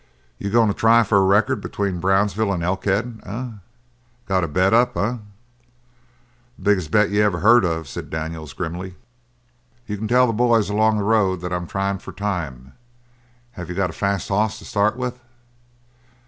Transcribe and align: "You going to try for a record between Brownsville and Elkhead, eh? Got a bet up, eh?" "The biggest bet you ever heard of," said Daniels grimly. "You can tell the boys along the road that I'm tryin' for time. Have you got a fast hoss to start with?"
"You 0.39 0.49
going 0.49 0.67
to 0.67 0.73
try 0.73 1.03
for 1.03 1.19
a 1.19 1.23
record 1.23 1.61
between 1.61 1.99
Brownsville 1.99 2.51
and 2.51 2.63
Elkhead, 2.63 3.21
eh? 3.23 3.49
Got 4.25 4.43
a 4.43 4.47
bet 4.47 4.73
up, 4.73 4.97
eh?" 4.97 5.17
"The 6.57 6.59
biggest 6.63 6.89
bet 6.89 7.11
you 7.11 7.21
ever 7.21 7.41
heard 7.41 7.63
of," 7.63 7.87
said 7.87 8.09
Daniels 8.09 8.53
grimly. 8.53 8.95
"You 9.85 9.97
can 9.99 10.07
tell 10.07 10.25
the 10.25 10.33
boys 10.33 10.71
along 10.71 10.97
the 10.97 11.03
road 11.03 11.41
that 11.41 11.53
I'm 11.53 11.67
tryin' 11.67 11.99
for 11.99 12.13
time. 12.13 12.73
Have 13.51 13.69
you 13.69 13.75
got 13.75 13.91
a 13.91 13.93
fast 13.93 14.29
hoss 14.29 14.57
to 14.57 14.65
start 14.65 14.97
with?" 14.97 15.19